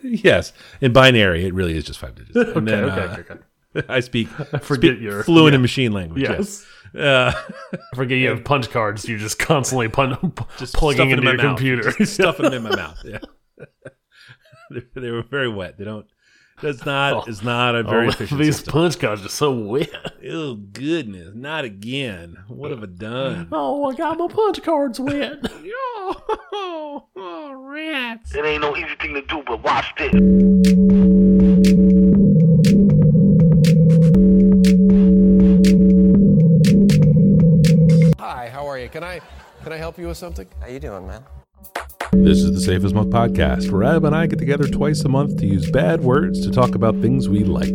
[0.24, 2.36] yes, in binary, it really is just five digits.
[2.36, 3.86] Okay, then, okay, uh, okay, okay.
[3.88, 5.56] I speak, forget speak your- fluent yeah.
[5.56, 6.22] in machine language.
[6.22, 6.66] Yes.
[6.98, 7.32] Uh,
[7.72, 9.08] I forget you have punch cards.
[9.08, 11.56] You're just constantly pun just plugging into in your mouth.
[11.56, 12.04] computer.
[12.04, 12.98] Stuffing them in my mouth.
[13.04, 13.18] Yeah,
[14.96, 15.78] they were very wet.
[15.78, 16.06] They don't.
[16.62, 17.12] That's not.
[17.14, 17.24] Oh.
[17.26, 18.72] It's not a oh, very Oh, efficient these system.
[18.72, 19.88] punch cards are so wet.
[20.30, 21.34] Oh goodness!
[21.34, 22.36] Not again.
[22.48, 23.48] What have I done?
[23.50, 25.38] Oh, I got my punch cards wet.
[25.44, 28.34] oh, oh, rats!
[28.34, 30.12] It ain't no easy thing to do, but watch this.
[38.18, 38.88] Hi, how are you?
[38.88, 39.20] Can I
[39.62, 40.46] can I help you with something?
[40.60, 41.22] How you doing, man?
[42.12, 45.08] This is the Safe as Milk podcast, where Ab and I get together twice a
[45.08, 47.68] month to use bad words to talk about things we like.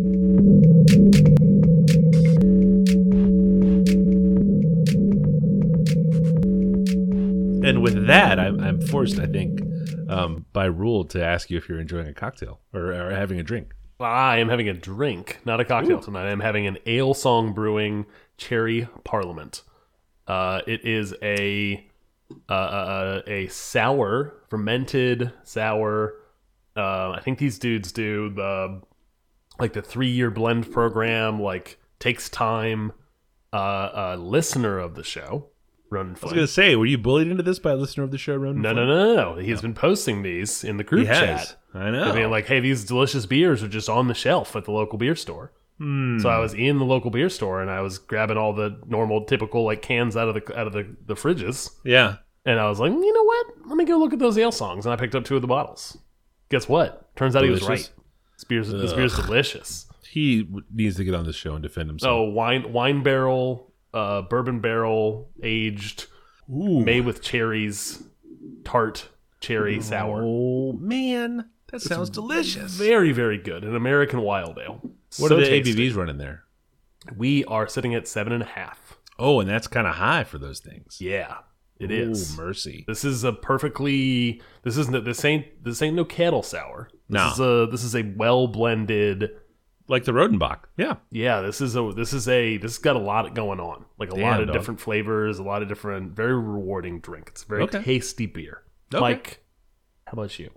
[7.64, 9.62] And with that, I'm, I'm forced, I think,
[10.10, 13.44] um, by rule, to ask you if you're enjoying a cocktail or, or having a
[13.44, 13.74] drink.
[14.02, 16.30] I am having a drink, not a cocktail tonight.
[16.30, 19.64] I'm having an Alesong brewing cherry parliament.
[20.28, 21.88] Uh, it is a
[22.50, 26.16] uh, uh, a sour, fermented sour.
[26.76, 28.82] Uh, I think these dudes do the
[29.60, 31.42] like the three year blend program.
[31.42, 32.92] Like takes time.
[33.54, 35.48] Uh, a listener of the show,
[35.90, 38.12] Ronan I was going to say, were you bullied into this by a listener of
[38.12, 38.62] the show, Ronan?
[38.62, 38.88] No, no, Flynn?
[38.90, 39.42] no, no, no.
[39.42, 41.56] He has been posting these in the group chat.
[41.74, 42.04] I know.
[42.04, 44.98] I mean, like, hey, these delicious beers are just on the shelf at the local
[44.98, 45.54] beer store.
[45.78, 46.20] Hmm.
[46.20, 49.26] So I was in the local beer store and I was grabbing all the normal,
[49.26, 52.18] typical like cans out of the out of the, the fridges, yeah.
[52.46, 53.48] and I was like, you know what?
[53.68, 55.98] Let me go look at those Alesongs, and I picked up two of the bottles.
[56.50, 57.16] Guess what?
[57.16, 57.90] Turns out he was right.
[58.38, 59.88] This beer's this beer's delicious.
[60.10, 62.12] He needs to get on this show and defend himself.
[62.12, 66.08] Oh, wine wine barrel, uh, bourbon barrel aged,
[66.48, 68.04] made with cherries,
[68.64, 69.10] tart
[69.42, 70.22] cherry sour.
[70.24, 71.50] Oh man,
[71.84, 72.72] that sounds delicious.
[72.74, 73.64] Very, very good.
[73.64, 74.80] An American wild ale.
[75.18, 75.74] What So are the tasty.
[75.90, 76.44] ABVs running there?
[77.16, 78.98] We are sitting at seven and a half.
[79.20, 80.98] Oh, and that's kind of high for those things.
[81.00, 81.38] Yeah,
[81.80, 82.36] it Ooh, is.
[82.38, 82.84] mercy.
[82.88, 84.42] This is a perfectly.
[84.64, 85.06] This isn't.
[85.06, 85.64] This ain't.
[85.64, 86.90] This ain't no kettle sour.
[87.10, 87.32] This No.
[87.32, 87.68] is a.
[87.72, 89.30] This is a well blended.
[89.88, 90.62] Like the Rodenbach.
[90.78, 90.96] Yeah.
[91.12, 91.42] Yeah.
[91.42, 91.92] This is a.
[91.96, 92.58] This is a.
[92.58, 93.86] This has got a lot going on.
[94.00, 94.54] Like a lot of dog.
[94.56, 95.38] different flavors.
[95.40, 96.14] A lot of different.
[96.14, 97.28] Very rewarding drink.
[97.30, 97.84] It's a very Okay.
[97.84, 98.64] tasty beer.
[98.94, 99.00] Okay.
[99.02, 99.46] Mike,
[100.08, 100.50] how about you?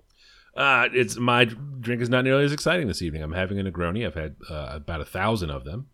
[0.59, 3.23] Uh, it's my drink is not nearly as exciting this evening.
[3.23, 4.05] I'm having a Negroni.
[4.05, 5.87] I've had uh, about a thousand of them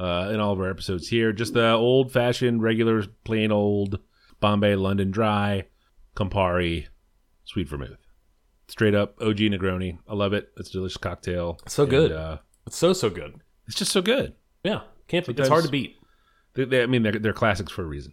[0.00, 1.32] uh, in all of our episodes here.
[1.32, 4.00] Just the old fashioned, regular, plain old
[4.40, 5.66] Bombay London Dry,
[6.16, 6.86] Campari,
[7.44, 7.98] sweet vermouth.
[8.66, 9.98] Straight up OG Negroni.
[10.08, 10.50] I love it.
[10.56, 11.58] It's a delicious cocktail.
[11.68, 12.12] So And, good.
[12.12, 13.40] uh, It's so so good.
[13.68, 14.34] it's just so good.
[14.64, 14.80] Yeah.
[15.06, 15.24] Can't.
[15.26, 15.96] Be, it's hard to beat.
[16.54, 18.12] They, they, I mean, they're, they're classics for a reason.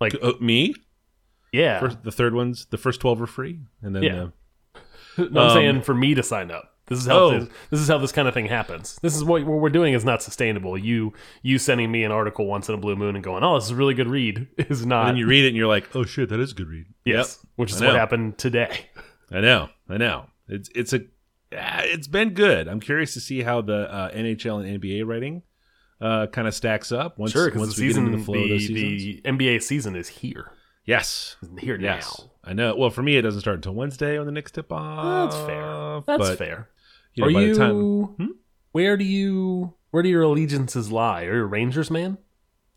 [0.00, 0.74] Like, Uh, me?
[1.52, 1.80] yeah.
[1.80, 3.60] First, the third one's, the first 12 are free.
[3.82, 4.22] And then, Yeah.
[4.74, 4.80] uh,
[5.30, 6.72] No, I'm Um, saying for me to sign up.
[6.88, 7.38] This is how Oh.
[7.40, 8.96] this, this is how this kind of thing happens.
[9.02, 10.78] This is what, what we're doing is not sustainable.
[10.78, 13.64] You you sending me an article once in a blue moon and going, "Oh, this
[13.64, 15.00] is a really good read," is not.
[15.00, 16.86] and then you read it and you're like, oh shit, that is a good read.
[17.04, 18.86] yes, which is what happened today.
[19.32, 20.26] I know, I know.
[20.48, 21.00] It's it's a
[21.58, 22.68] ah, it's been good.
[22.68, 25.42] I'm curious to see how the uh, NHL and NBA writing
[26.00, 28.42] uh, kind of stacks up once Sure, once the we season, get into the flow
[28.42, 29.22] of those the, seasons.
[29.22, 30.52] the NBA season is here,
[30.84, 32.30] yes, here yes, now.
[32.44, 32.76] I know.
[32.76, 35.30] Well, for me, it doesn't start until Wednesday when the Knicks tip off.
[35.32, 36.00] That's fair.
[36.06, 36.68] That's but, fair.
[37.14, 37.54] You know, Are you?
[37.54, 38.26] the time Hmm?
[38.72, 39.74] Where do you?
[39.90, 41.24] Where do your allegiances lie?
[41.24, 42.18] Are you a Rangers man?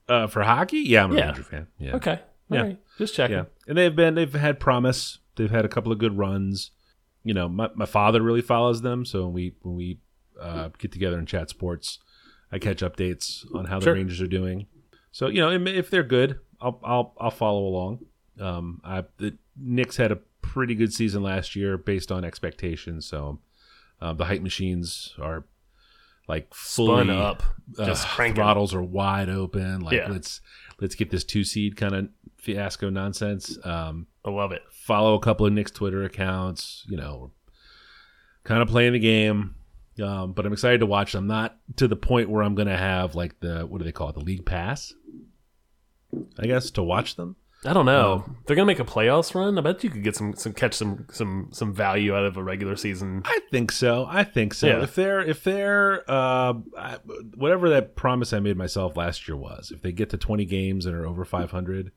[0.07, 1.25] uh, for hockey, yeah, I'm a Yeah.
[1.27, 1.67] Ranger fan.
[1.77, 2.19] Yeah, Okay,
[2.49, 2.57] Yeah.
[2.59, 3.35] all right, just checking.
[3.35, 5.19] yeah, and they've been they've had promise.
[5.35, 6.71] They've had a couple of good runs.
[7.23, 9.99] You know, my my father really follows them, so when we when we
[10.41, 11.99] uh, get together and chat sports,
[12.51, 13.93] I catch updates on how the Sure.
[13.93, 14.67] Rangers are doing.
[15.11, 18.05] So you know, if they're good, I'll I'll I'll follow along.
[18.39, 23.05] Um, I, the Knicks had a pretty good season last year based on expectations.
[23.05, 23.39] So
[24.01, 25.45] uh, the hype machines are
[26.27, 27.43] like fully Spun up,
[27.77, 29.81] just uh, throttles are wide open.
[29.81, 30.07] Like Yeah.
[30.09, 30.41] let's
[30.79, 33.57] let's get this two seed kind of fiasco nonsense.
[33.65, 34.61] Um, I love it.
[34.71, 36.85] follow a couple of Knicks Twitter accounts.
[36.87, 37.31] You know,
[38.43, 39.55] kind of playing the game.
[39.99, 41.15] Um, but I'm excited to watch.
[41.15, 43.91] I'm not to the point where I'm going to have like the what do they
[43.91, 44.93] call it, the league pass?
[46.39, 47.35] I guess to watch them.
[47.65, 48.23] I don't know.
[48.25, 49.57] Um, They're gonna make a playoffs run.
[49.57, 52.43] I bet you could get some, some catch some some some value out of a
[52.43, 53.21] regular season.
[53.25, 54.07] I think so.
[54.09, 54.67] I think so.
[54.67, 54.83] Yeah.
[54.83, 56.53] If they're if they're uh,
[57.35, 60.85] whatever that promise I made myself last year was, if they get to 20 games
[60.85, 61.91] and are over 500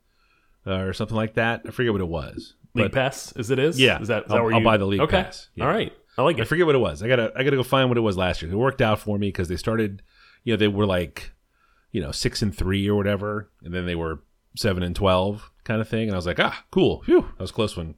[0.67, 2.55] uh, or something like that, I forget what it was.
[2.75, 3.79] League But pass is it is?
[3.79, 4.01] Yeah.
[4.01, 5.23] Is that, is I'll- that where I'll you buy the league okay.
[5.23, 5.49] pass.
[5.55, 5.67] Yeah.
[5.67, 5.93] All right.
[6.19, 6.43] I like it.
[6.43, 7.03] I forget what it was.
[7.03, 8.51] I gotta I gotta go find what it was last year.
[8.51, 10.03] It worked out for me because they started,
[10.45, 11.33] you know, they were like,
[11.91, 14.23] you know, six and three or whatever, and then they were
[14.57, 16.05] seven and twelve kind of thing.
[16.05, 17.03] And I was like, ah, cool.
[17.03, 17.95] Phew, that was close one.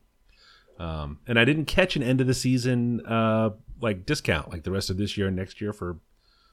[0.79, 3.51] Um, and I didn't catch an end of the season uh
[3.81, 5.99] like discount like the rest of this year and next year for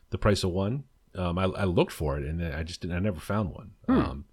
[0.10, 0.84] the price of one.
[1.16, 3.72] Um, I, I looked for it and I just didn't, I never found one.
[3.88, 4.26] Um,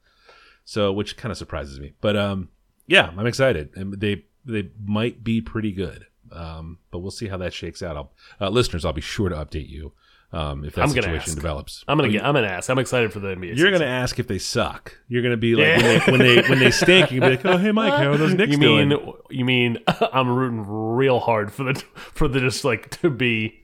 [0.65, 1.95] so which kind of surprises me.
[2.01, 2.51] But um,
[2.87, 6.07] yeah, I'm excited, and they they might be pretty good.
[6.33, 7.97] Um, but we'll see how that shakes out.
[7.97, 9.93] I'll, uh, listeners, I'll be sure to update you
[10.33, 11.35] um, if that I'm situation ask.
[11.37, 11.85] develops.
[11.89, 12.25] I'm gonna get.
[12.25, 12.69] I'm gonna ask.
[12.69, 13.47] I'm excited for the NBA.
[13.49, 13.73] You're season.
[13.73, 14.99] gonna ask if they suck.
[15.09, 16.11] You're gonna be like Yeah.
[16.11, 17.11] when, they, when they when they stink.
[17.11, 19.13] You're gonna be like, oh hey Mike, how are those Knicks you mean doing?
[19.31, 19.79] you mean
[20.13, 23.63] I'm rooting real hard for the for the just like to be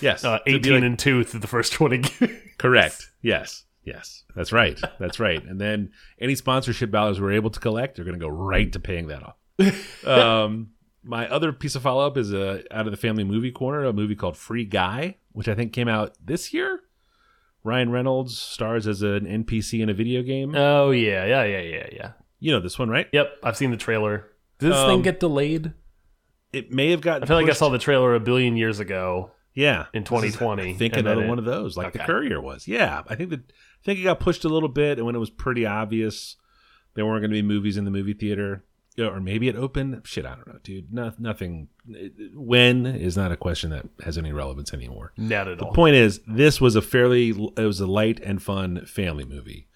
[0.00, 2.32] Yes, uh, To be 18 like- and two through the first 20 games.
[2.58, 3.08] correct.
[3.22, 4.76] Yes, yes, that's right.
[4.98, 5.40] That's right.
[5.44, 9.06] And then any sponsorship dollars we're able to collect are gonna go right to paying
[9.06, 9.36] that off.
[10.06, 10.70] um,
[11.04, 13.92] my other piece of follow up is uh, out of the family movie corner, a
[13.92, 16.80] movie called Free Guy, which I think came out this year.
[17.64, 20.54] Ryan Reynolds stars as an NPC in a video game.
[20.56, 22.12] Oh yeah, yeah, yeah, yeah, yeah.
[22.40, 23.08] you know this one, right?
[23.12, 24.26] Yep, I've seen the trailer.
[24.58, 25.72] Did this Um, thing get delayed?
[26.52, 27.22] It may have gotten.
[27.22, 29.30] I feel like I saw the trailer a billion years ago.
[29.54, 32.66] Yeah, in This is, 2020, I think another one of those, like the Courier was.
[32.66, 35.18] Yeah, I think that I think it got pushed a little bit, and when it
[35.18, 36.36] was pretty obvious
[36.94, 38.64] there weren't going to be movies in the movie theater,
[38.98, 40.02] or maybe it opened.
[40.04, 40.92] Shit, I don't know, dude.
[40.92, 41.68] No, nothing.
[42.34, 45.12] When is not a question that has any relevance anymore.
[45.16, 45.70] Not at The all.
[45.70, 49.66] The point is, this was a fairly, it was a light and fun family movie.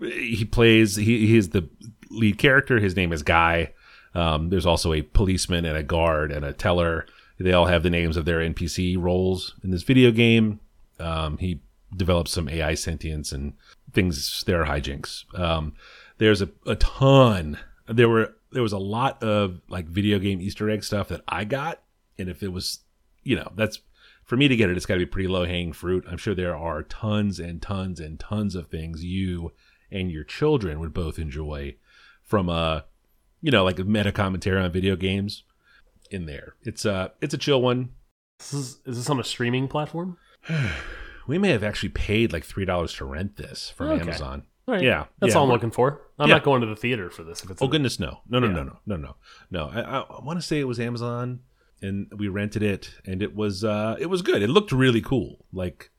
[0.00, 1.68] He plays, he, he is the
[2.10, 2.78] lead character.
[2.78, 3.72] His name is Guy.
[4.14, 7.06] Um, there's also a policeman and a guard and a teller.
[7.38, 10.60] They all have the names of their NPC roles in this video game.
[10.98, 11.60] Um, he
[11.96, 13.54] develops some AI sentience and
[13.92, 14.44] things.
[14.46, 15.24] There are hijinks.
[15.38, 15.74] Um,
[16.18, 17.58] there's a, a ton.
[17.88, 21.44] There were there was a lot of like video game Easter egg stuff that I
[21.44, 21.82] got,
[22.18, 22.80] and if it was,
[23.22, 23.80] you know, that's
[24.24, 26.04] for me to get it, it's got to be pretty low hanging fruit.
[26.08, 29.52] I'm sure there are tons and tons and tons of things you
[29.90, 31.74] and your children would both enjoy
[32.22, 32.84] from a,
[33.40, 35.42] you know, like a meta commentary on video games
[36.10, 36.54] in there.
[36.62, 37.90] It's a it's a chill one.
[38.38, 40.16] This is, is this on a streaming platform?
[41.26, 44.00] We may have actually paid like three dollars to rent this from Okay.
[44.00, 44.46] Amazon.
[44.70, 44.82] Right.
[44.82, 46.00] Yeah, That's yeah, all I'm looking for.
[46.18, 46.36] I'm Yeah.
[46.36, 47.42] not going to the theater for this.
[47.42, 48.52] If it's Oh goodness, no, no, no, Yeah.
[48.52, 49.14] no, no, no, no,
[49.50, 49.66] no.
[49.68, 51.40] I, I, I want to say it was Amazon,
[51.82, 54.42] and we rented it, and it was uh, it was good.
[54.42, 55.90] It looked really cool, like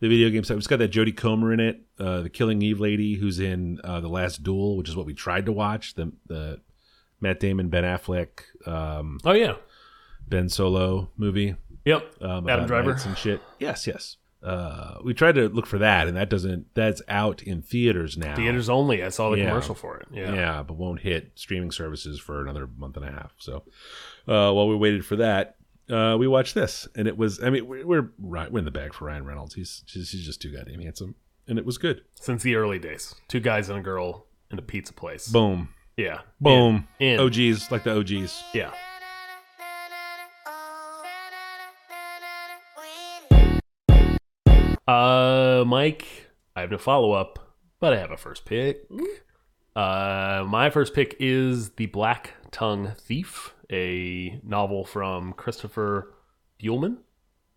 [0.00, 0.58] the video game stuff.
[0.58, 4.00] It's got that Jodie Comer in it, uh, the Killing Eve lady, who's in uh,
[4.00, 5.94] the Last Duel, which is what we tried to watch.
[5.94, 6.60] The the
[7.20, 8.28] Matt Damon, Ben Affleck,
[8.66, 9.54] um, Oh yeah.
[10.28, 11.56] Ben Solo movie.
[11.84, 12.22] Yep.
[12.22, 12.92] Um, Adam Driver.
[13.04, 13.40] and shit.
[13.58, 14.16] Yes, yes.
[14.42, 16.66] Uh, we tried to look for that, and that doesn't.
[16.74, 18.34] That's out in theaters now.
[18.34, 19.02] Theaters only.
[19.02, 19.48] I saw the Yeah.
[19.48, 20.08] commercial for it.
[20.12, 20.34] Yeah.
[20.34, 20.62] Yeah.
[20.62, 23.32] but won't hit streaming services for another month and a half.
[23.38, 23.64] So
[24.26, 25.56] uh, while we waited for that,
[25.90, 27.42] uh, we watched this, and it was.
[27.42, 29.54] I mean, we're we're, right, we're in the bag for Ryan Reynolds.
[29.54, 31.14] He's he's, he's just too goddamn handsome,
[31.46, 32.02] and it was good.
[32.14, 35.28] Since the early days, two guys and a girl in a pizza place.
[35.28, 36.20] Boom, Yeah.
[36.40, 36.88] boom.
[36.98, 37.14] In.
[37.14, 37.20] in.
[37.20, 38.42] OGs like the OGs.
[38.54, 38.72] Yeah.
[44.86, 46.06] Uh, Mike,
[46.56, 47.38] I have no follow up,
[47.80, 48.88] but I have a first pick.
[49.76, 56.12] Uh, my first pick is The Black Tongue Thief, a novel from Christopher
[56.62, 56.98] Buehlman.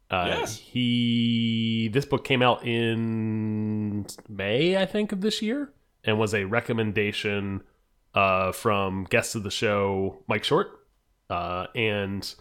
[0.10, 0.58] Uh, Yes.
[0.58, 6.44] He this book came out in May, I think, of this year, and was a
[6.46, 7.64] recommendation
[8.14, 10.68] uh, from guest of the show Mike Short,
[11.32, 12.34] uh, and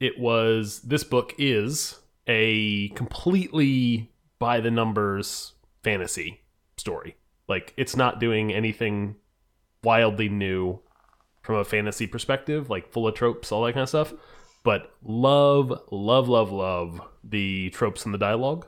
[0.00, 5.52] it was this book is a completely by the numbers
[5.84, 6.40] fantasy
[6.76, 7.14] story.
[7.48, 9.14] Like it's not doing anything
[9.84, 10.80] wildly new
[11.42, 14.12] from a fantasy perspective, like full of tropes, all that kind of stuff.
[14.64, 18.66] But love, love, love, love the tropes in the dialogue.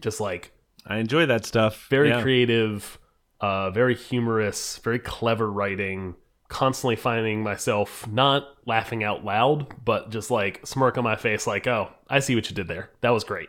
[0.00, 0.52] Just like
[0.86, 1.86] I enjoy that stuff.
[1.88, 2.22] very Yeah.
[2.22, 2.98] creative,
[3.40, 6.14] uh, very humorous, very clever writing,
[6.48, 11.66] constantly finding myself not laughing out loud, but just like smirk on my face, like,
[11.66, 12.90] "Oh, I see what you did there.
[13.00, 13.48] That was great."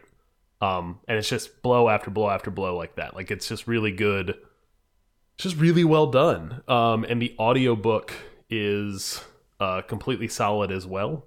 [0.63, 3.15] Um, and it's just blow after blow after blow like that.
[3.15, 4.29] Like it's just really good.
[5.35, 6.61] It's just really well done.
[6.69, 8.13] Um, and the audiobook
[8.49, 9.21] is
[9.59, 11.25] uh, completely solid as well.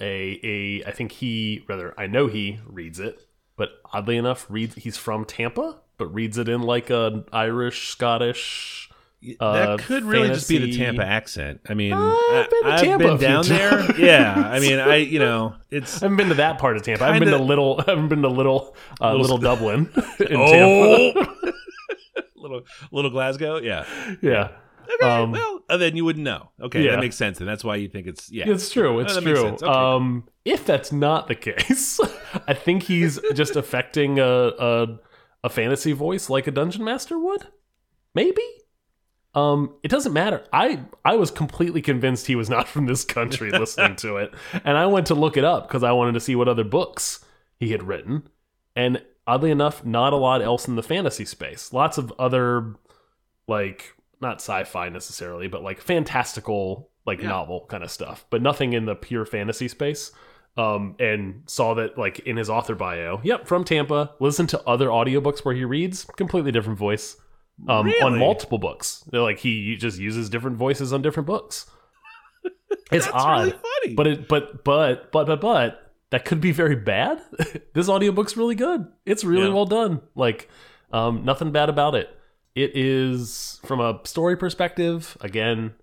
[0.00, 4.74] A a I think he rather I know he reads it, but oddly enough, reads
[4.74, 8.87] he's from Tampa, but reads it in like an Irish Scottish.
[9.40, 11.60] Uh, that could really just be the Tampa accent.
[11.68, 13.84] I mean, I've been to I've been down there.
[13.98, 17.02] Yeah, I mean, I you know, it's I haven't been to that part of Tampa.
[17.04, 17.80] I haven't been to little.
[17.80, 21.26] I haven't been to little, uh, Little- little Dublin in Tampa.
[21.46, 21.52] oh,
[22.36, 23.56] little little Glasgow.
[23.58, 23.84] Yeah.
[24.22, 24.50] Yeah,
[24.94, 26.50] Okay, Um, well, uh, then you wouldn't know.
[26.60, 26.92] Okay, yeah.
[26.92, 28.44] that makes sense, and that's why you think it's yeah.
[28.48, 29.00] it's true.
[29.00, 29.48] It's makes true.
[29.48, 32.00] Okay, um, if that's not the case,
[32.46, 34.98] I think he's just affecting a, a
[35.44, 37.48] a fantasy voice like a dungeon master would.
[38.14, 38.42] Maybe.
[39.38, 40.44] Um, it doesn't matter.
[40.52, 44.32] I I was completely convinced he was not from this country listening to it,
[44.64, 47.24] and I went to look it up because I wanted to see what other books
[47.58, 48.28] he had written.
[48.76, 51.72] And oddly enough, not a lot else in the fantasy space.
[51.72, 52.74] Lots of other,
[53.46, 57.28] like not sci-fi necessarily, but like fantastical, like Yeah.
[57.28, 58.24] novel kind of stuff.
[58.30, 60.12] But nothing in the pure fantasy space.
[60.56, 64.10] Um, and saw that like in his author bio, yep, from Tampa.
[64.18, 67.16] Listen to other audiobooks where he reads, completely different voice.
[67.66, 71.66] Um, on multiple books, like he just uses different voices on different books.
[72.90, 73.94] It's odd, really funny.
[73.94, 77.20] but it but but but but but that could be very bad.
[77.74, 78.86] this audiobook's really good.
[79.04, 79.54] It's really Yeah.
[79.54, 80.00] well done.
[80.14, 80.48] Like
[80.92, 82.08] um nothing bad about it.
[82.54, 85.74] It is from a story perspective, again,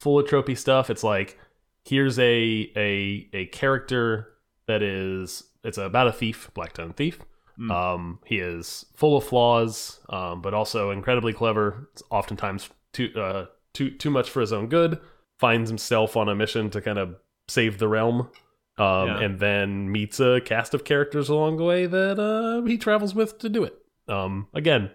[0.00, 0.90] full of tropey stuff.
[0.90, 1.38] It's like
[1.84, 4.28] here's a a a character
[4.66, 7.20] that is it's about a thief, black tongue thief.
[7.60, 7.70] Mm.
[7.70, 11.88] Um, he is full of flaws, um, but also incredibly clever.
[11.92, 14.98] It's oftentimes too uh, too too much for his own good.
[15.38, 17.16] Finds himself on a mission to kind of
[17.48, 18.30] save the realm,
[18.78, 19.20] um, Yeah.
[19.20, 23.38] and then meets a cast of characters along the way that uh, he travels with
[23.38, 23.74] to do it.
[24.08, 24.90] Um, again,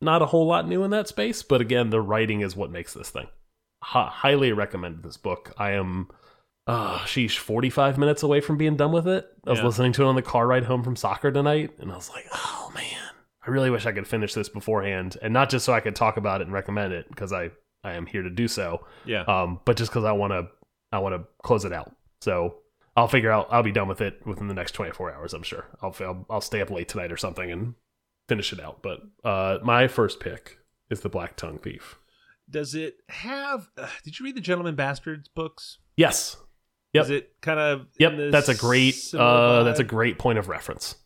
[0.00, 2.94] not a whole lot new in that space, but again, the writing is what makes
[2.94, 3.26] this thing.
[3.82, 5.52] Hi highly recommend this book.
[5.58, 6.08] I am,
[6.70, 9.26] uh, sheesh, 45 minutes away from being done with it.
[9.46, 9.66] I was Yeah.
[9.66, 12.26] listening to it on the car ride home from soccer tonight, and I was like,
[12.32, 13.10] oh man,
[13.46, 15.16] I really wish I could finish this beforehand.
[15.22, 17.50] And not just so I could talk about it and recommend it, because I,
[17.82, 19.22] I am here to do so, yeah.
[19.22, 20.48] um, but just because I want to,
[20.92, 21.94] I want to close it out.
[22.20, 22.56] So
[22.96, 25.66] I'll figure out, I'll be done with it within the next 24 hours, I'm sure.
[25.82, 27.74] I'll, I'll, I'll stay up late tonight or something and
[28.28, 28.82] finish it out.
[28.82, 30.58] But uh, my first pick
[30.90, 31.96] is The Black Tongue Thief.
[32.48, 33.68] Does it have?
[33.78, 35.78] Uh, did you read the Gentleman Bastards books?
[35.96, 36.36] Yes.
[36.92, 37.04] Yep.
[37.04, 37.86] Is it kind of?
[37.98, 38.30] Yep.
[38.32, 40.96] That's a great, uh, that's a great point of reference.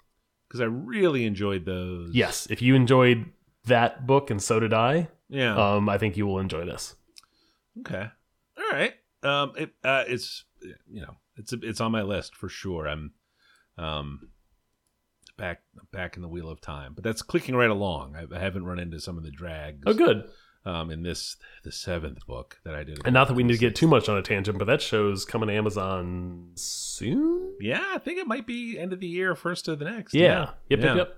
[0.49, 2.15] because I really enjoyed those.
[2.15, 2.47] Yes.
[2.51, 3.27] If you enjoyed
[3.67, 5.57] that book and so did I, Yeah.
[5.75, 6.95] um, I think you will enjoy this.
[7.81, 8.07] Okay.
[8.57, 8.95] All right.
[9.23, 9.53] Um.
[9.59, 9.75] It.
[9.83, 10.05] Uh.
[10.07, 10.45] It's.
[10.89, 11.17] You know.
[11.37, 11.53] It's.
[11.53, 12.87] It's on my list for sure.
[12.89, 13.13] I'm.
[13.77, 14.29] Um.
[15.37, 15.63] Back.
[15.93, 18.15] Back in the wheel of time, but that's clicking right along.
[18.17, 19.83] I, I haven't run into some of the drags.
[19.87, 20.29] Oh, good.
[20.67, 20.91] Um.
[20.91, 23.01] In this, the seventh book that I did.
[23.05, 25.25] And not that we need to get too much on a tangent, but that show's
[25.25, 27.55] coming to Amazon soon.
[27.61, 30.15] Yeah, I think it might be end of the year, first of the next.
[30.15, 30.51] Yeah.
[30.71, 30.81] Yep.
[30.81, 30.87] Yeah.
[30.87, 30.97] Yep.
[30.97, 31.17] Yep.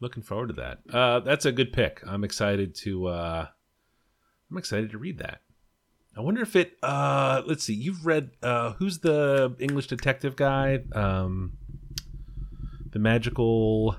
[0.00, 0.80] Looking forward to that.
[0.92, 2.02] Uh, that's a good pick.
[2.04, 3.06] I'm excited to.
[3.06, 3.46] Uh,
[4.50, 5.42] I'm excited to read that.
[6.16, 6.76] I wonder if it.
[6.82, 7.74] Uh, let's see.
[7.74, 8.32] You've read.
[8.42, 10.80] Uh, who's the English detective guy?
[10.92, 11.52] Um,
[12.90, 13.96] the magical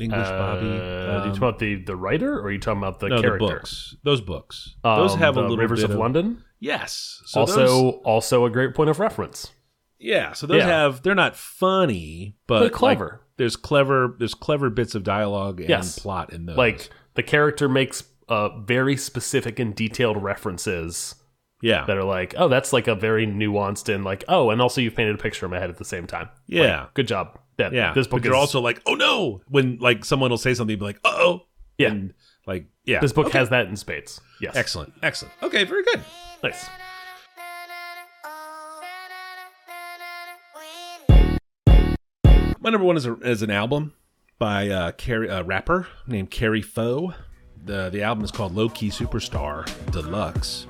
[0.00, 0.66] English Bobby.
[0.66, 3.08] Uh, are you Um, talking about the the writer, or are you talking about the
[3.08, 3.46] no, character?
[3.46, 3.96] the books.
[4.04, 4.74] Those books.
[4.82, 6.44] those Um, have a little Rivers bit of, London.
[6.58, 7.22] Yes.
[7.26, 9.52] So also, those- also a great point of reference.
[9.98, 10.32] yeah.
[10.32, 10.66] So those Yeah.
[10.66, 11.02] have.
[11.02, 13.20] They're not funny, but But like, clever.
[13.36, 14.14] there's clever.
[14.18, 15.98] There's clever bits of dialogue and Yes.
[15.98, 16.56] plot in those.
[16.56, 21.16] Like the character makes uh, very specific and detailed references
[21.62, 21.84] yeah.
[21.86, 24.94] that are like, oh, that's like a very nuanced and like, oh, and also you've
[24.94, 26.28] painted a picture in my head at the same time.
[26.46, 26.86] Yeah.
[26.94, 27.38] Good job.
[27.60, 30.38] That, Yeah, This book but you're is also like, oh no, when like someone will
[30.38, 31.42] say something, be like, uh oh,
[31.78, 31.90] Yeah.
[31.92, 32.14] and
[32.46, 33.38] like, yeah, this book Okay.
[33.38, 34.20] has that in spades.
[34.40, 34.56] Yes.
[34.56, 35.34] excellent, excellent.
[35.42, 36.00] Okay, very good.
[36.42, 36.68] Nice.
[42.62, 43.94] My number one is a, is an album
[44.38, 47.14] by uh, Kari, a rapper named Kari Faux.
[47.64, 50.66] the The album is called Low Key Superstar Deluxe.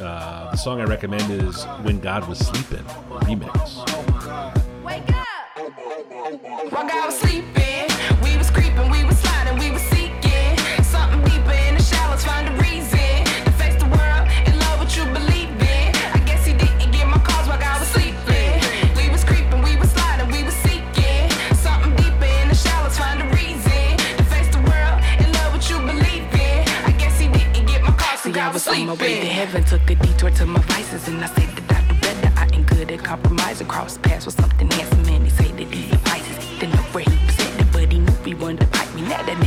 [0.00, 4.13] Uh, the song I recommend is "When God Was Sleeping" remix.
[6.24, 7.84] While God was sleeping,
[8.22, 12.24] we was creeping, we was sliding, we was seeking something deeper in the shallows.
[12.24, 15.92] Find a reason to face the world in love what you believe in.
[16.16, 18.56] I guess he didn't get my calls while God was sleeping.
[18.96, 21.28] We was creeping, we was sliding, we was seeking
[21.60, 22.96] something deeper in the shallows.
[22.96, 23.84] Find a reason
[24.16, 26.64] to face the world in love what you believe in.
[26.88, 28.88] I guess he didn't get my calls, so God was sleeping.
[28.88, 31.68] on my way to even took a detour to my vices, and I say that
[31.68, 32.32] I do better.
[32.34, 33.66] I ain't good at compromising.
[33.68, 35.04] Cross paths with something handsome,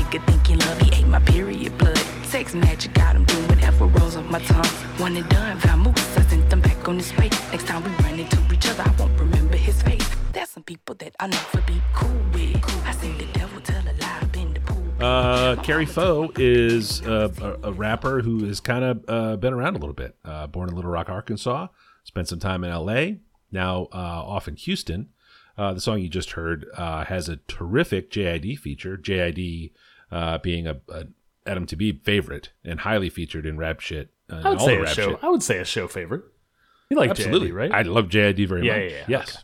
[0.08, 1.98] nigga think he love, he ate my period blood.
[2.24, 4.66] Sex magic, got him doing whatever rolls off my tongue.
[5.00, 7.30] One and done, vamoose, I sent them back on his way.
[7.52, 10.08] Next time we run into each other, I won't remember his face.
[10.34, 12.86] There's some people that I'll never be cool with.
[12.86, 14.14] I seen the devil tell a lie.
[15.00, 19.76] Uh, Kari Faux is uh, a, a rapper who has kind of uh, been around
[19.76, 20.16] a little bit.
[20.26, 21.68] Uh, born in Little Rock, Arkansas,
[22.04, 23.20] spent some time in L.A.,
[23.52, 25.10] now uh, off in Houston.
[25.56, 28.98] Uh, the song you just heard uh, has a terrific JID feature.
[28.98, 29.72] JID
[30.12, 31.06] uh, being a, a
[31.46, 34.10] Adam to be favorite and highly featured in rap shit.
[34.30, 35.10] Uh, I would say a show.
[35.12, 35.20] shit.
[35.24, 36.24] I would say a show favorite.
[36.90, 37.72] You like Absolutely, JID, right?
[37.72, 38.92] I love JID very Yeah, much.
[38.92, 39.04] yeah, yeah.
[39.08, 39.44] Yes.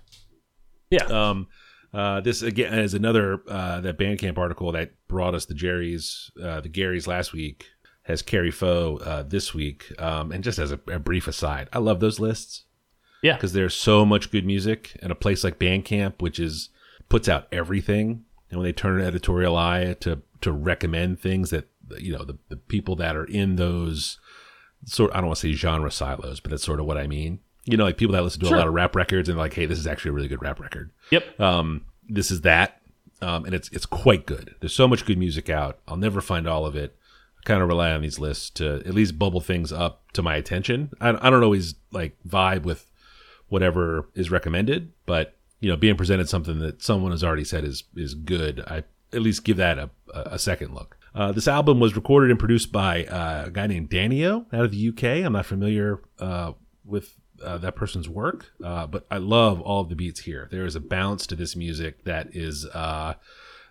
[0.89, 1.29] yeah.
[1.29, 1.48] Um,
[1.93, 6.62] uh, this again is another uh, that Bandcamp article that brought us the Jerry's, uh,
[6.62, 7.65] the Garys last week
[8.03, 9.91] has Kari Faux uh, this week.
[10.00, 12.63] Um, and just as a, a brief aside, I love those lists
[13.22, 13.36] yeah.
[13.36, 16.70] because there's so much good music, and a place like Bandcamp, which is
[17.10, 21.70] puts out everything, and when they turn an editorial eye to to recommend things that
[21.98, 24.20] you know the, the people that are in those
[24.86, 27.40] sort I don't want to say genre silos, but that's sort of what I mean.
[27.66, 28.56] You know, like people that listen to Sure.
[28.58, 30.60] a lot of rap records and like, hey, this is actually a really good rap
[30.60, 31.40] record Yep.
[31.40, 32.82] um, this is that,
[33.22, 34.56] um, and it's it's quite good.
[34.60, 35.80] There's so much good music out.
[35.88, 36.96] I'll never find all of it.
[37.40, 40.36] I kind of rely on these lists to at least bubble things up to my
[40.36, 40.92] attention.
[41.00, 42.90] I, I don't always like vibe with
[43.48, 47.84] whatever is recommended, but you know, being presented something that someone has already said is
[47.96, 48.84] is good, I
[49.14, 50.98] at least give that a, a second look.
[51.15, 54.72] Uh, this album was recorded and produced by uh, a guy named Danio out of
[54.72, 55.25] the UK.
[55.25, 56.53] I'm not familiar uh,
[56.84, 60.48] with uh, that person's work, uh, but I love all of the beats here.
[60.51, 62.65] There is a bounce to this music that is.
[62.65, 63.15] Uh,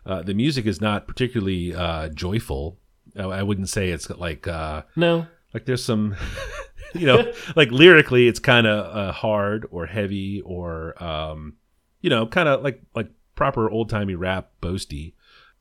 [0.05, 2.79] uh, the music is not particularly uh, joyful.
[3.17, 5.27] I, wouldn't say it's like uh, no.
[5.53, 6.17] like there's some,
[6.95, 11.57] you know, like lyrically it's kind of uh, hard or heavy or um,
[12.01, 15.15] you know, kind of like like proper old timey rap boasty.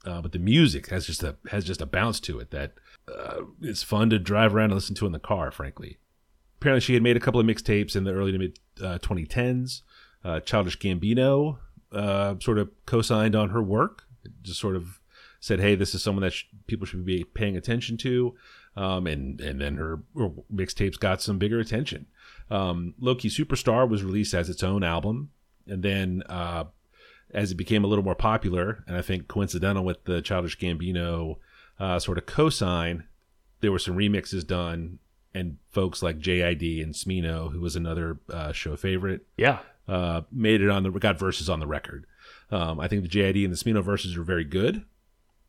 [0.06, 2.74] Uh, but the music has just a has just a bounce to it that
[3.08, 5.52] uh, it's fun to drive around and listen to in the car.
[5.52, 6.00] Frankly,
[6.60, 9.82] apparently she had made a couple of mixtapes in the early to mid uh, 2010s.
[10.24, 11.58] Uh, Childish Gambino
[11.92, 14.04] uh, sort of co-signed on her work,
[14.42, 15.00] just sort of
[15.40, 18.36] said, "Hey, this is someone that sh- people should be paying attention to."
[18.76, 22.08] Um, and and then her, her mixtapes got some bigger attention.
[22.50, 25.32] Um, Lowkey Superstar was released as its own album,
[25.68, 26.66] and then uh,
[27.34, 31.38] as it became a little more popular, and I think coincidental with the Childish Gambino
[31.80, 33.04] uh, sort of cosign,
[33.62, 35.00] there were some remixes done,
[35.34, 39.60] and folks like JID and Smino, who was another uh, show favorite, Yeah.
[39.88, 42.06] uh, made it on the got verses on the record.
[42.52, 44.84] Um, I think the JID and the Smino verses are very good.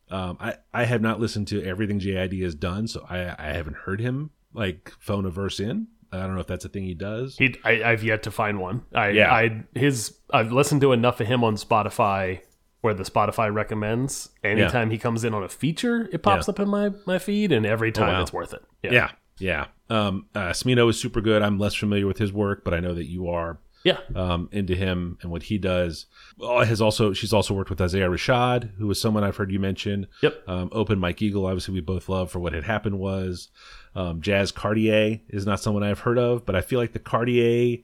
[0.09, 3.77] Um, I I have not listened to everything JID has done, so I I haven't
[3.77, 5.87] heard him like phone a verse in.
[6.13, 7.37] I don't know if that's a thing he does.
[7.37, 8.83] He, I, I've yet to find one.
[8.93, 9.33] I, Yeah.
[9.33, 12.41] I, his, I've listened to enough of him on Spotify,
[12.81, 14.29] where the Spotify recommends.
[14.43, 16.51] Anytime he comes in on a feature, it pops Yeah.
[16.51, 18.21] up in my my feed, and every time wow.
[18.21, 18.63] it's worth it.
[18.83, 19.65] yeah, yeah.
[19.89, 21.41] Um, uh, Smino is super good.
[21.41, 23.59] I'm less familiar with his work, but I know that you are.
[23.83, 26.05] Yeah, um, into him and what he does.
[26.39, 29.59] Oh, has also she's also worked with Isaiah Rashad, who is someone I've heard you
[29.59, 30.07] mention.
[30.21, 30.43] Yep.
[30.47, 33.49] Um, Open Mike Eagle, obviously we both love for what had happened was.
[33.95, 37.77] Um, Jazz Cartier is not someone I've heard of, but I feel like the Cartier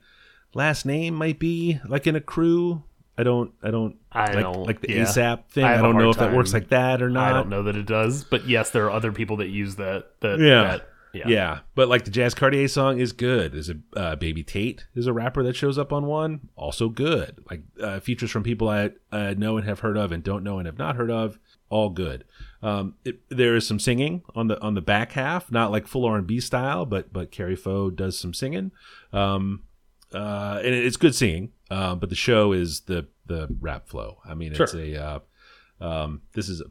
[0.54, 2.82] last name might be like in a crew.
[3.18, 5.02] I don't, I don't, I like, don't- like the yeah.
[5.04, 5.64] ASAP thing.
[5.64, 7.30] I I, don't know if that works like that or not.
[7.30, 10.06] I don't know that it does, but yes, there are other people that use that.
[10.20, 10.62] That Yeah.
[10.62, 11.58] that- yeah, Yeah.
[11.74, 13.52] but like the Jazz Cartier song is good.
[13.52, 17.38] There's a uh, Baby Tate is a rapper that shows up on one, also good.
[17.50, 20.58] Like uh, features from people I uh, know and have heard of and don't know
[20.58, 22.24] and have not heard of, all good.
[22.62, 26.04] Um, it, there is some singing on the on the back half, not like full
[26.04, 28.70] R and B style, but but Kari Faux does some singing,
[29.12, 29.62] um,
[30.12, 31.52] uh, and it's good singing.
[31.70, 34.18] Uh, but the show is the the rap flow.
[34.24, 34.80] I mean, it's Sure.
[34.80, 35.18] a uh,
[35.80, 36.62] um, this is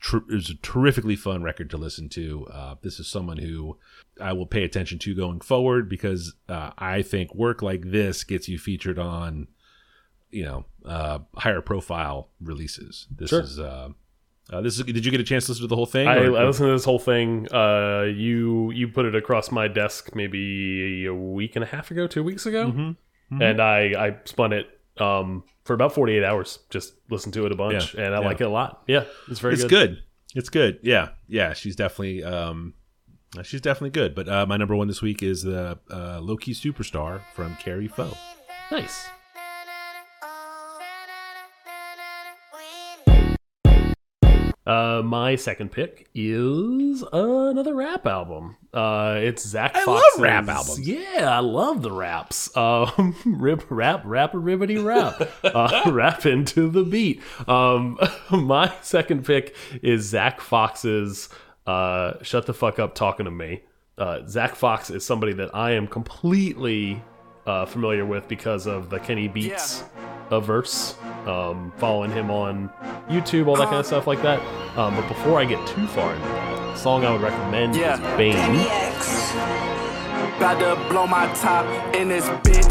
[0.00, 2.46] a, a tr- is a terrifically fun record to listen to.
[2.52, 3.76] Uh, this is someone who
[4.20, 8.48] I will pay attention to going forward because uh, I think work like this gets
[8.48, 9.48] you featured on,
[10.30, 13.06] you know, uh, higher profile releases.
[13.10, 13.40] This Sure.
[13.40, 13.58] is.
[13.58, 13.90] Uh,
[14.50, 14.84] uh, this is.
[14.86, 16.08] Did you get a chance to listen to the whole thing?
[16.08, 17.46] I, I listened to this whole thing.
[17.52, 22.06] Uh, you you put it across my desk maybe a week and a half ago,
[22.06, 23.42] two weeks ago, Mm-hmm.
[23.42, 26.58] and I I spun it um, for about forty eight hours.
[26.70, 28.26] Just listened to it a bunch, Yeah, and I yeah.
[28.26, 28.82] like it a lot.
[28.86, 30.02] Yeah, it's very it's good.
[30.34, 30.78] It's good.
[30.82, 31.52] Yeah, yeah.
[31.54, 32.22] She's definitely.
[32.24, 32.74] Um,
[33.42, 34.14] she's definitely good.
[34.14, 37.88] But uh, my number one this week is the uh, low key superstar from Kari
[37.88, 38.16] Faux.
[38.70, 39.06] Nice.
[44.68, 48.54] Uh, my second pick is another rap album.
[48.74, 49.74] Uh, it's Zach.
[49.74, 50.86] I love Fox's- rap albums.
[50.86, 52.54] Yeah, I love the raps.
[52.54, 57.22] Um, rip, rap, rap, a ribbity rap, uh, rap into the beat.
[57.48, 57.98] Um,
[58.30, 61.30] my second pick is Zach Fox's
[61.66, 63.62] uh, "Shut the fuck up, talking to me."
[63.96, 67.02] Uh, Zach Fox is somebody that I am completely
[67.48, 69.82] uh, familiar with because of the Kenny Beats
[70.30, 70.94] a verse,
[71.26, 72.68] um, following him on
[73.08, 74.38] YouTube, all that kind of stuff like that.
[74.76, 77.94] Um, but before I get too far into that, the song I would recommend Yeah.
[77.94, 78.36] is Bane.
[80.36, 81.64] About to blow my top
[81.96, 82.67] in this bitch.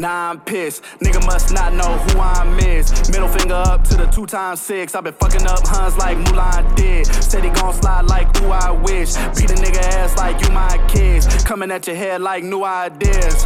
[0.00, 0.82] Now I'm pissed.
[1.00, 3.10] Nigga must not know who I'm is.
[3.10, 4.94] Middle finger up to the two times six.
[4.94, 7.06] I've been fucking up Huns like Mulan did.
[7.06, 9.14] Said he gon' slide like who I wish.
[9.36, 11.44] Beat a nigga ass like you my kids.
[11.44, 13.44] Coming at your head like new ideas.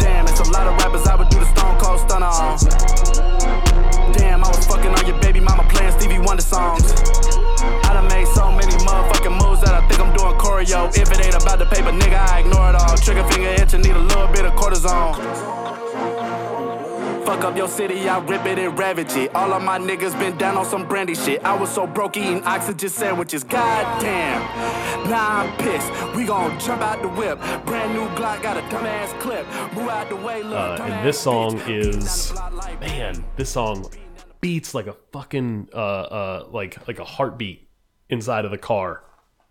[0.00, 2.58] Damn, it's a lot of rappers I would do the Stone Cold Stunner on.
[4.14, 7.37] Damn, I was fucking on your baby mama playing Stevie Wonder songs.
[7.62, 10.88] I done made so many motherfucking moves that I think I'm doing choreo.
[10.96, 12.96] If it ain't about the paper, nigga, I ignore it all.
[12.96, 15.68] Trigger finger itching, need a little bit of cortisone.
[17.28, 19.34] Fuck up your city, I rip it and ravage it.
[19.34, 21.44] All of my niggas been down on some brandy shit.
[21.44, 23.44] I was so broke eating oxygen sandwiches.
[23.44, 24.40] God damn.
[25.10, 26.16] Now I'm pissed.
[26.16, 27.38] We gon' jump out the whip.
[27.66, 29.46] Brand new Glock got a dumbass clip.
[29.74, 30.80] Move out the way, look.
[30.80, 32.32] Uh, and this song is,
[32.80, 33.90] man, this song
[34.40, 37.68] beats like a fucking, uh, uh, like like a heartbeat
[38.08, 39.02] inside of the car.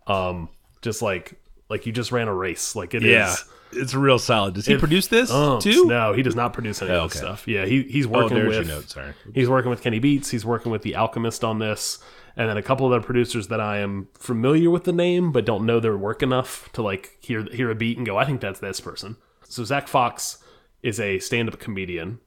[0.06, 0.48] Um,
[0.82, 2.74] just like like you just ran a race.
[2.76, 3.10] Like it is.
[3.10, 3.34] Yeah,
[3.72, 4.54] it's real solid.
[4.54, 5.64] Does he It produce this thumps.
[5.64, 5.84] too?
[5.86, 7.46] No, he does not produce any Oh, of this stuff.
[7.46, 8.66] Yeah, he he's Oh, working there's with.
[8.68, 8.88] your note.
[8.90, 9.12] Sorry.
[9.34, 10.30] He's working with Kenny Beats.
[10.30, 11.98] He's working with The Alchemist on this,
[12.36, 15.44] and then a couple of other producers that I am familiar with the name, but
[15.44, 18.40] don't know their work enough to like hear hear a beat and go, I think
[18.40, 19.16] that's this person.
[19.44, 20.38] So Zach Fox
[20.82, 22.20] is a stand-up comedian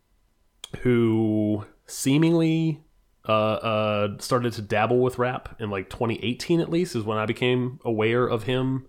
[0.82, 2.84] who seemingly
[3.28, 7.26] uh, uh, started to dabble with rap in like 2018 at least is when I
[7.26, 8.88] became aware of him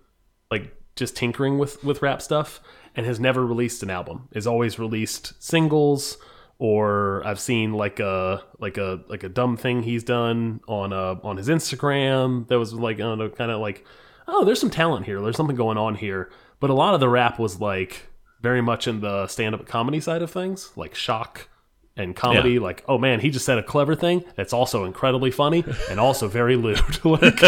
[0.50, 2.60] like just tinkering with with rap stuff
[2.94, 4.28] and has never released an album.
[4.32, 6.16] Is always released singles
[6.58, 11.16] or I've seen like a like a like a dumb thing he's done on uh
[11.22, 13.84] on his Instagram that was like know kind of like
[14.28, 15.20] oh there's some talent here.
[15.20, 16.30] There's something going on here.
[16.60, 18.06] But a lot of the rap was like
[18.40, 21.48] very much in the stand up comedy side of things like shock
[21.96, 22.60] and comedy Yeah.
[22.60, 26.26] like oh man he just said a clever thing that's also incredibly funny and also
[26.28, 27.38] very lewd like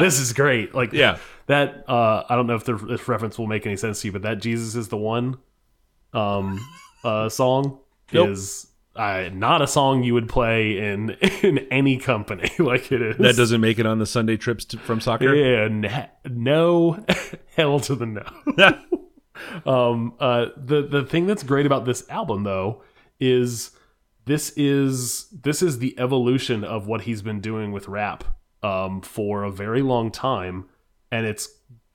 [0.00, 1.18] this is great like Yeah.
[1.46, 4.12] that uh i don't know if the this reference will make any sense to you
[4.12, 5.36] but that jesus is the one
[6.12, 6.58] um
[7.04, 7.78] uh song
[8.12, 8.30] Nope.
[8.30, 11.10] is uh, not a song you would play in
[11.42, 14.78] in any company like it is That doesn't make it on the Sunday trips to,
[14.78, 15.34] from soccer.
[15.34, 17.04] yeah, no,
[17.56, 18.22] hell to the no.
[19.66, 22.82] um, uh, the the thing that's great about this album though
[23.18, 23.72] is
[24.26, 28.24] this is this is the evolution of what he's been doing with rap
[28.62, 30.66] um, for a very long time,
[31.10, 31.48] and it's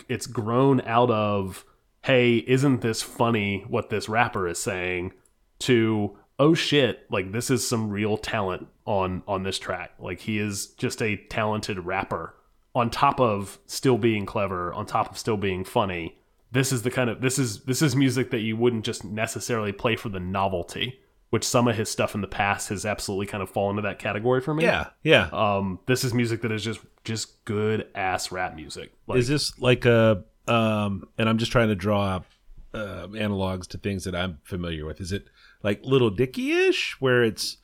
[0.07, 1.65] it's grown out of
[2.03, 5.13] hey, isn't this funny what this rapper is saying?
[5.59, 9.91] To oh shit, like this is some real talent on on this track.
[9.99, 12.35] Like he is just a talented rapper
[12.75, 16.15] on top of still being clever, on top of still being funny.
[16.51, 19.71] This is the kind of this is this is music that you wouldn't just necessarily
[19.71, 23.43] play for the novelty, which some of his stuff in the past has absolutely kind
[23.43, 24.63] of fallen into that category for me.
[24.63, 25.29] Yeah, yeah.
[25.31, 28.91] Um, this is music that is just just good ass rap music.
[29.07, 32.21] Like, is this like a um and i'm just trying to draw
[32.73, 35.27] uh, analogs to things that i'm familiar with is it
[35.61, 37.57] like little dicky-ish where it's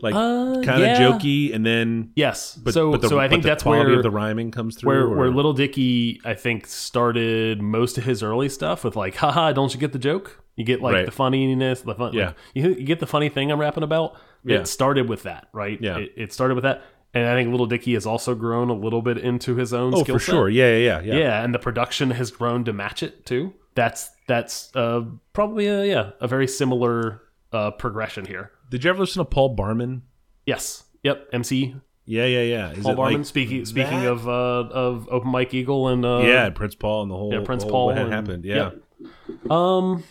[0.00, 0.98] like Uh, kind of yeah.
[1.00, 2.56] jokey and then yes.
[2.56, 5.02] but, so but the, so I think that's where of the rhyming comes through where
[5.02, 9.52] or- where Little Dicky I think started most of his early stuff with like, haha,
[9.52, 10.41] don't you get the joke?
[10.56, 11.06] You get like Right.
[11.06, 12.12] the funniness, the fun.
[12.12, 12.26] Yeah.
[12.26, 14.16] like, you, you get the funny thing I'm rapping about.
[14.44, 14.58] Yeah.
[14.58, 15.78] It started with that, right?
[15.80, 15.98] Yeah.
[15.98, 16.82] It, it started with that,
[17.14, 19.94] and I think Little Dicky has also grown a little bit into his own.
[19.94, 20.32] oh skill for set.
[20.32, 21.44] sure yeah yeah yeah Yeah.
[21.44, 23.54] and the production has grown to match it too.
[23.74, 28.50] That's that's uh, probably a yeah a very similar uh, progression here.
[28.70, 30.02] did you ever listen to paul barman
[30.46, 30.84] Yes.
[31.04, 31.28] Yep.
[31.32, 33.18] MC yeah yeah yeah is Paul Barman.
[33.18, 37.10] like speaking speaking of uh, of Open Mike Eagle and uh, yeah prince paul and
[37.10, 38.70] the whole yeah, Prince whole Paul what and- happened yeah
[39.50, 40.02] Um.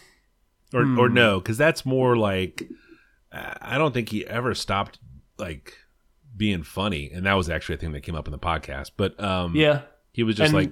[0.73, 2.69] Or or no because that's more like
[3.31, 4.99] I don't think he ever stopped
[5.37, 5.77] like
[6.35, 9.19] being funny and that was actually a thing that came up in the podcast but
[9.21, 9.81] um Yeah.
[10.11, 10.71] he was just And like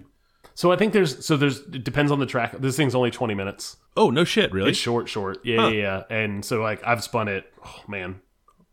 [0.55, 2.53] So I think there's so there's it depends on the track.
[2.59, 3.77] This thing's only 20 minutes.
[3.97, 5.39] oh no shit really It's short, short.
[5.45, 5.67] Yeah, Huh.
[5.69, 6.17] yeah, yeah.
[6.17, 8.21] And so like I've spun it, oh man,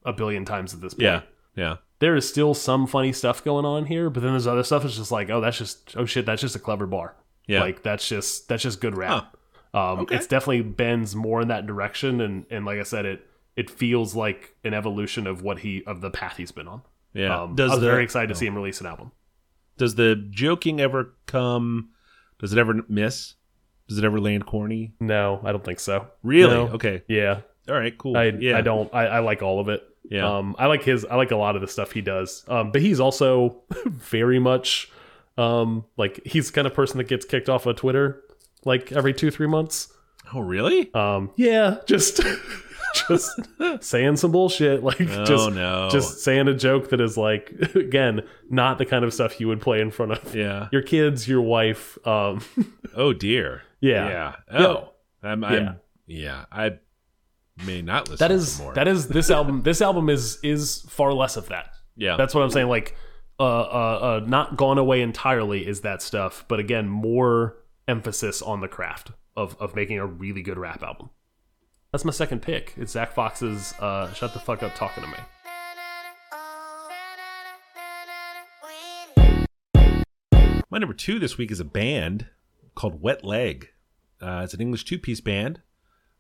[0.05, 1.03] a billion times at this point.
[1.03, 1.21] yeah
[1.57, 4.85] yeah There is still some funny stuff going on here, but then there's other stuff
[4.85, 7.15] It's just like, oh, that's just oh shit, that's just a clever bar.
[7.47, 7.61] Yeah.
[7.61, 9.36] Like that's just that's just good rap.
[9.75, 10.17] Um Okay.
[10.17, 13.27] it's definitely bends more in that direction and and like I said, it
[13.57, 16.83] it feels like an evolution of what he of the path he's been on.
[17.15, 17.43] Yeah.
[17.43, 18.39] Um, Does I was the- very excited to oh.
[18.39, 19.13] see him release an album.
[19.79, 21.91] Does the joking ever come?
[22.39, 23.35] Does it ever miss?
[23.89, 24.95] Does it ever land corny?
[25.01, 26.09] No, I don't think so.
[26.23, 26.55] Really?
[26.55, 26.69] No.
[26.69, 27.03] Okay.
[27.09, 27.97] Yeah, All right.
[27.97, 28.17] Cool.
[28.17, 28.59] I yeah.
[28.59, 28.93] I don't.
[28.95, 29.83] I, I like all of it.
[30.09, 30.39] Yeah.
[30.39, 31.05] Um, I like his.
[31.05, 32.45] I like a lot of the stuff he does.
[32.49, 34.91] Um, but he's also very much,
[35.39, 38.23] um, like he's the kind of person that gets kicked off of Twitter
[38.67, 39.93] like every two three months.
[40.35, 40.93] Oh, really?
[40.93, 42.21] Um, yeah, just
[43.09, 43.41] just
[43.81, 45.89] saying some bullshit, like Oh just no.
[45.91, 49.61] just saying a joke that is like again not the kind of stuff you would
[49.61, 50.69] play in front of yeah.
[50.73, 51.99] your kids, your wife.
[52.07, 52.41] Um,
[52.95, 53.63] Oh dear.
[53.81, 54.59] yeah, Yeah.
[54.59, 54.93] Oh.
[55.23, 55.75] I'm, I'm, Yeah.
[56.07, 56.45] yeah.
[56.51, 56.79] I
[57.65, 58.25] may not listen.
[58.25, 58.75] that to is more.
[58.75, 59.63] that is this album.
[59.63, 61.71] This album is is far less of that.
[61.97, 62.17] Yeah.
[62.17, 62.69] That's what I'm saying.
[62.69, 62.97] Like,
[63.39, 67.57] uh, uh, uh, not gone away entirely is that stuff, but again, more
[67.89, 71.11] emphasis on the craft of of making a really good rap album.
[71.93, 72.75] That's my second pick.
[72.77, 75.19] It's Zach Fox's uh, "Shut the Fuck Up Talking to Me."
[80.69, 82.27] My number two this week is a band
[82.75, 83.69] called Wet Leg.
[84.21, 85.63] Uh, it's an English two piece band.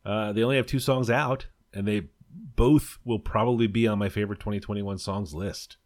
[0.04, 4.08] Uh, they only have two songs out, and they both will probably be on my
[4.08, 5.76] favorite 2021 songs list.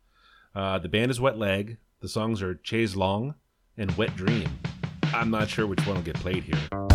[0.54, 1.78] Uh, the band is Wet Leg.
[2.00, 3.34] The songs are Chaise Longue
[3.76, 4.48] and Wet Dream.
[5.12, 6.89] I'm not sure which one will get played here.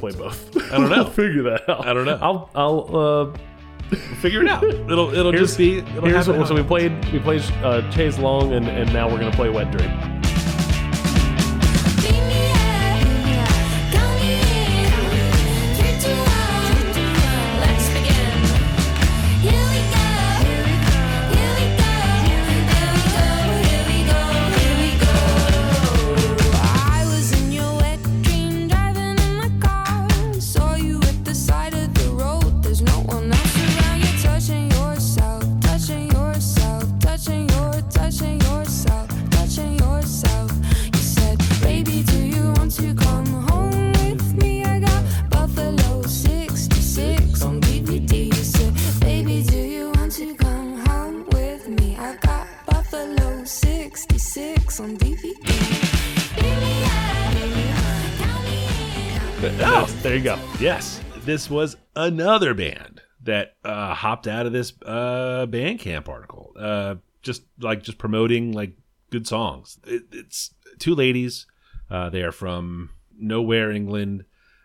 [0.00, 0.56] Play both.
[0.72, 1.04] I don't know.
[1.10, 1.86] Figure that out.
[1.86, 2.18] I don't know.
[2.20, 3.38] I'll I'll uh,
[4.20, 4.62] Figure it out.
[4.62, 5.78] It'll it'll here's just be.
[5.78, 9.18] It'll here's what, so we played we played uh, Chaise Longue and and now we're
[9.18, 9.90] gonna play Wet Dream.
[61.30, 66.52] This was another band that uh, hopped out of this uh, Bandcamp article.
[66.58, 68.72] Uh, just like just promoting like
[69.10, 69.78] good songs.
[69.86, 71.46] It, it's two ladies.
[71.90, 74.24] Uh, they are from nowhere, England,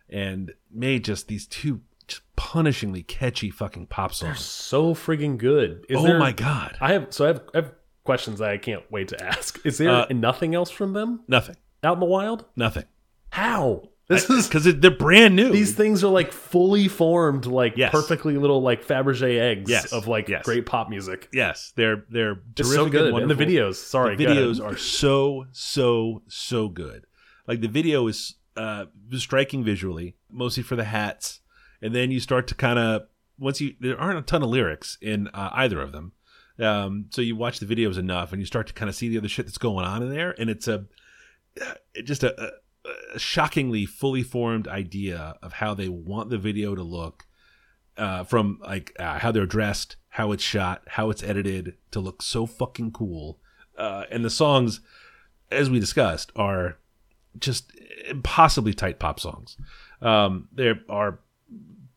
[0.09, 4.39] and made just these two just punishingly catchy fucking pop songs.
[4.39, 5.85] So friggin' good.
[5.89, 6.77] Is oh there, my god!
[6.79, 7.71] I have so I have, I have
[8.03, 9.59] questions that I can't wait to ask.
[9.65, 11.55] Is there Uh, nothing else from them Nothing.
[11.83, 12.45] out in the wild?
[12.55, 12.85] Nothing.
[13.31, 13.89] How?
[14.07, 15.51] This is because they're brand new.
[15.51, 17.91] these things are like fully formed, like Yes.
[17.91, 19.91] perfectly little like Fabergé eggs Yes.
[19.91, 20.45] of like Yes.
[20.45, 21.27] great pop music.
[21.33, 23.13] yes, they're they're so good.
[23.13, 27.05] And the videos, sorry, the videos are so so so good
[27.47, 28.85] like the video is uh
[29.17, 31.41] striking visually mostly for the hats
[31.81, 33.03] and then you start to kind of
[33.37, 36.13] once you there aren't a ton of lyrics in uh, either of them
[36.59, 39.17] um so you watch the videos enough and you start to kind of see the
[39.17, 40.85] other shit that's going on in there and it's a
[41.61, 42.49] uh, just a, a
[43.17, 47.25] shockingly fully formed idea of how they want the video to look
[47.97, 52.21] uh, from like uh, how they're dressed, how it's shot, how it's edited to look
[52.21, 53.39] so fucking cool.
[53.77, 54.81] Uh, and the songs,
[55.51, 56.77] as we discussed, are
[57.39, 57.71] just
[58.07, 59.57] impossibly tight pop songs.
[60.01, 61.19] Um, they are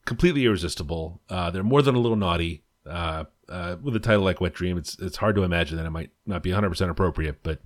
[0.05, 1.21] completely irresistible.
[1.29, 2.65] Uh, they're more than a little naughty.
[2.87, 5.91] Uh, uh, with a title like "Wet Dream," it's it's hard to imagine that it
[5.91, 7.61] might not be 100 percent appropriate, but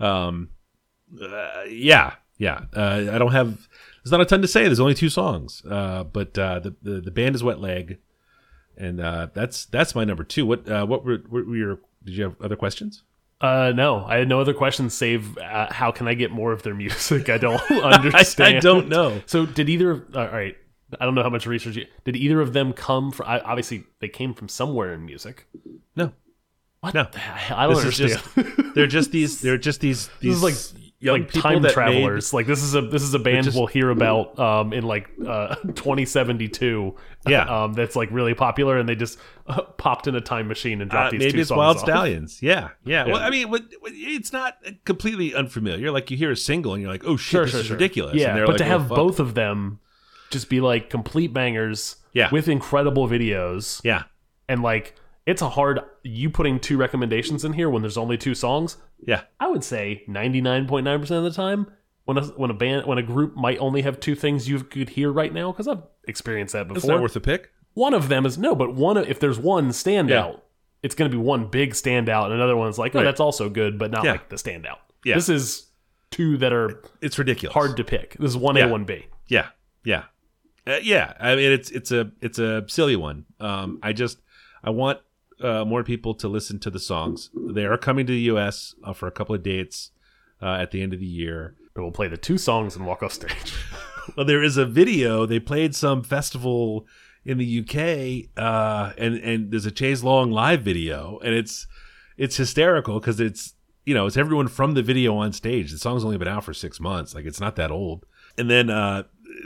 [0.00, 0.50] um,
[1.68, 2.62] yeah, yeah.
[2.74, 3.66] Uh, I don't have.
[4.02, 4.64] There's not a ton to say.
[4.64, 7.98] There's only two songs, uh, but uh, the, the the band is Wet Leg,
[8.76, 10.46] and uh, that's that's my number two.
[10.46, 11.80] What uh, what were, what were your?
[12.04, 13.02] Did you have other questions?
[13.40, 16.62] Uh, no, I had no other questions save uh, how can I get more of
[16.62, 17.28] their music?
[17.28, 18.56] I don't understand.
[18.56, 19.20] I don't know.
[19.26, 19.90] So did either?
[19.92, 20.56] of- All right,
[21.00, 21.76] I don't know how much research.
[21.76, 23.26] You, did either of them come from?
[23.28, 25.46] I, obviously, they came from somewhere in music.
[25.96, 26.12] No,
[26.80, 26.94] What?
[26.94, 27.08] No.
[27.50, 28.54] I don't this understand.
[28.56, 32.32] just they're just these they're just these these this is like young like time travelers.
[32.34, 35.08] Like this is a this is a band just- we'll hear about um, in like
[35.26, 36.94] uh, 2072.
[37.26, 37.42] Yeah.
[37.64, 40.90] um, that's like really popular, and they just uh, popped in a time machine and
[40.90, 41.82] dropped uh, these maybe it's Wild off.
[41.82, 42.42] Stallions.
[42.42, 43.06] Yeah, yeah.
[43.06, 43.52] Well, I mean,
[43.84, 45.90] it's not completely unfamiliar.
[45.90, 47.76] Like you hear a single and you're like, oh shit, Sure, this sure, is sure.
[47.76, 48.14] ridiculous.
[48.16, 49.80] Yeah, and but like, to "Oh, have fuck." both of them
[50.30, 52.28] just be like complete bangers, Yeah.
[52.30, 54.04] with incredible videos, yeah,
[54.48, 54.94] and like
[55.28, 55.80] it's a hard.
[56.02, 58.76] You putting two recommendations in here when there's only two songs.
[59.06, 61.70] yeah, I would say 99.9% of the time
[62.04, 64.88] when a, when a band when a group might only have two things you could
[64.90, 66.92] hear right now because I've experienced that it's before.
[66.92, 67.50] not worth a pick.
[67.74, 70.32] one of them is no, but one if there's one standout, Yeah.
[70.82, 73.04] it's going to be one big standout and another one's like, oh, Right.
[73.04, 74.12] that's also good, but not Yeah.
[74.12, 74.78] like the standout.
[75.04, 75.14] Yeah.
[75.14, 75.66] This is
[76.10, 77.52] two that are It's ridiculous.
[77.54, 78.14] hard to pick.
[78.18, 78.66] This is one A, Yeah.
[78.66, 79.06] one B.
[79.28, 79.48] Yeah,
[79.84, 80.04] yeah,
[80.66, 81.12] uh, yeah.
[81.20, 83.26] I mean, it's it's a it's a silly one.
[83.38, 84.18] Um, I just
[84.64, 84.98] I want
[85.40, 87.30] uh, more people to listen to the songs.
[87.34, 88.74] They are coming to the U.S.
[88.82, 89.90] Uh, for a couple of dates
[90.42, 91.54] uh, at the end of the year.
[91.74, 93.54] And we'll play the two songs and walk off stage.
[94.16, 95.26] Well, there is a video.
[95.26, 96.86] They played some festival
[97.24, 101.66] in the UK, uh, and and there's a Chaise Longue live video, and it's
[102.16, 105.70] it's hysterical because it's you know it's everyone from the video on stage.
[105.70, 108.06] The song's only been out for six months, like it's not that old.
[108.38, 109.02] And then uh,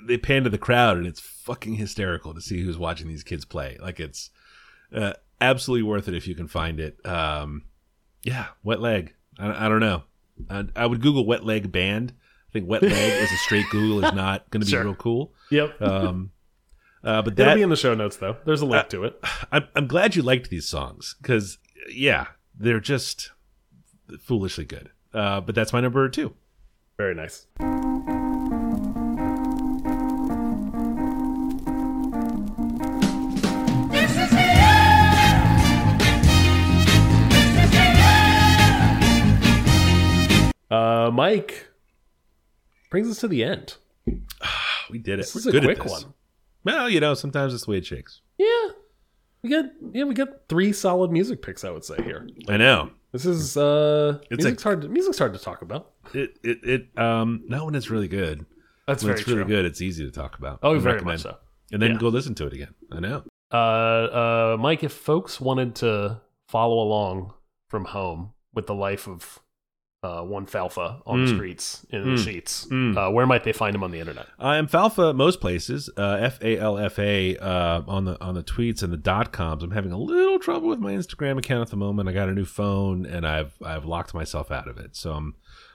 [0.06, 3.44] they pan to the crowd, and it's fucking hysterical to see who's watching these kids
[3.44, 3.78] play.
[3.80, 4.30] Like it's
[4.94, 6.96] uh, absolutely worth it if you can find it.
[7.06, 7.64] Um,
[8.22, 9.14] yeah, wet leg.
[9.38, 10.04] I, I don't know.
[10.48, 12.14] I, I would Google wet leg band.
[12.48, 14.84] I think wet leg as a straight Google is not going to be Sure.
[14.84, 15.32] real cool.
[15.50, 15.80] yep.
[15.80, 16.30] Um,
[17.04, 18.36] uh, but It'll be in the show notes though.
[18.44, 19.18] There's a link to it.
[19.52, 21.58] I'm, I'm glad you liked these songs because
[21.90, 22.26] yeah,
[22.58, 23.30] they're just
[24.20, 24.90] foolishly good.
[25.12, 26.34] Uh, but that's my number two.
[26.98, 27.46] Very nice.
[41.06, 41.68] Uh, Mike
[42.90, 43.76] brings us to the end.
[44.90, 45.22] We did it.
[45.22, 46.02] This We're is a good quick one.
[46.64, 48.20] Well, you know, sometimes it's the way it shakes.
[48.36, 48.68] Yeah,
[49.42, 51.64] we got yeah we got three solid music picks.
[51.64, 52.28] I would say here.
[52.48, 52.90] I know.
[53.12, 54.82] This is uh, It's music's a- hard.
[54.82, 55.92] To, music's hard to talk about.
[56.12, 58.44] It it it um not when it's really good.
[58.86, 59.54] That's When very it's really true.
[59.56, 60.58] good, it's easy to talk about.
[60.62, 61.04] Oh, I very recommend.
[61.06, 61.36] much so.
[61.72, 61.98] And then Yeah.
[61.98, 62.74] go listen to it again.
[62.90, 63.22] I know.
[63.50, 67.32] Uh, uh, Mike, if folks wanted to follow along
[67.68, 69.38] from home with the life of
[70.02, 71.34] uh, one Falfa on the Mm.
[71.36, 72.24] streets in the Mm.
[72.24, 72.96] sheets, Mm.
[72.96, 74.26] uh, where might they find him on the internet?
[74.38, 75.88] I am Falfa most places.
[75.96, 79.32] Uh, F A L F A uh, on the on the tweets and the dot
[79.32, 79.62] coms.
[79.62, 82.08] I'm having a little trouble with my Instagram account at the moment.
[82.08, 84.96] I got a new phone and I've I've locked myself out of it.
[84.96, 85.34] So I'm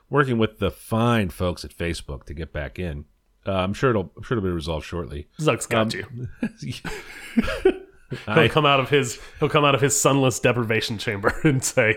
[0.09, 3.05] working with the fine folks at Facebook to get back in.
[3.45, 5.27] Uh, I'm sure it'll I'm sure it'll be resolved shortly.
[5.39, 6.05] Zuck's got you.
[8.09, 11.63] He'll I, come out of his he'll come out of his sunless deprivation chamber and
[11.63, 11.95] say,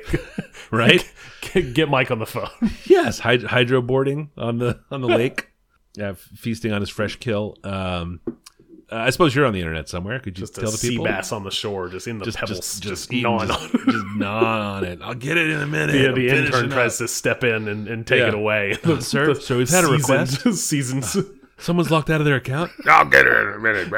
[0.71, 1.09] right?
[1.53, 2.49] "Get get Mike on the phone."
[2.87, 5.49] yes, hyd- hydroboarding on the on the lake.
[5.97, 7.57] Yeah, feasting on his fresh kill.
[7.65, 8.21] Um,
[8.93, 10.19] uh, I suppose you're on the internet somewhere.
[10.19, 12.39] Could you Just a tell the sea bass on the shore, just in the Just,
[12.39, 13.81] pebbles, just, just, just, eating, gnawing just, on.
[13.87, 14.99] just gnaw on it.
[15.03, 15.95] I'll get it in a minute.
[15.95, 18.29] Yeah, I'm the intern tries to step in and, and take Yeah.
[18.29, 18.77] it away.
[19.01, 20.43] sir, so we've had a request.
[20.55, 21.17] Seasons.
[21.59, 22.71] Someone's locked out of their account.
[22.87, 23.91] I'll get it in a minute.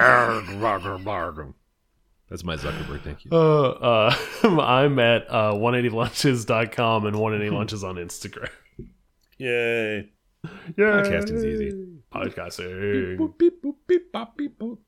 [2.33, 3.03] That's my Zuckerberg.
[3.03, 3.31] Thank you.
[3.31, 4.17] Uh, uh,
[4.63, 8.49] I'm at uh, 180lunches.com and 180lunches on Instagram.
[9.37, 10.09] Yay!
[10.43, 11.03] Yeah.
[11.03, 11.89] Podcasting's easy.
[12.11, 13.19] Podcasting.
[13.19, 14.79] Boop, beep, boop, beep, bop, beep, boop.